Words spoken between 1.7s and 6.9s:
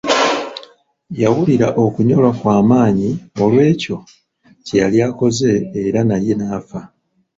okunyolwa kwa maanyi olw'ekyo kye yali akoze era naye n'afa.